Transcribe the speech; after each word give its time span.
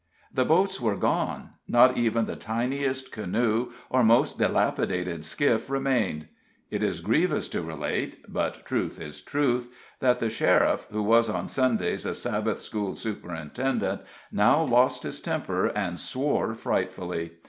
The 0.33 0.45
boats 0.45 0.81
were 0.81 0.95
gone 0.95 1.51
not 1.67 1.95
even 1.95 2.25
the 2.25 2.35
tiniest 2.35 3.11
canoe 3.11 3.71
or 3.87 4.03
most 4.03 4.39
dilapidated 4.39 5.23
skiff 5.23 5.69
remained. 5.69 6.27
It 6.71 6.81
is 6.81 7.01
grievous 7.01 7.47
to 7.49 7.61
relate 7.61 8.23
but 8.27 8.65
truth 8.65 8.99
is 8.99 9.21
truth 9.21 9.71
that 9.99 10.17
the 10.17 10.31
sheriff, 10.31 10.87
who 10.89 11.03
was 11.03 11.29
on 11.29 11.47
Sundays 11.47 12.07
a 12.07 12.15
Sabbath 12.15 12.61
school 12.61 12.95
superintendent, 12.95 14.01
now 14.31 14.63
lost 14.63 15.03
his 15.03 15.21
temper 15.21 15.67
and 15.67 15.99
swore 15.99 16.55
frightfully. 16.55 17.33